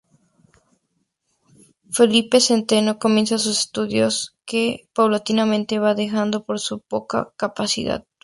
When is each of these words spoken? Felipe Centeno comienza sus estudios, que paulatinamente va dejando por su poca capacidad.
Felipe 1.91 2.39
Centeno 2.39 2.97
comienza 2.97 3.37
sus 3.37 3.59
estudios, 3.59 4.35
que 4.45 4.89
paulatinamente 4.95 5.77
va 5.77 5.93
dejando 5.93 6.43
por 6.43 6.59
su 6.59 6.79
poca 6.79 7.33
capacidad. 7.37 8.03